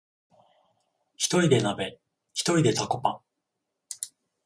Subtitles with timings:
[1.15, 1.99] ひとりで鍋、
[2.33, 3.21] ひとりでタコパ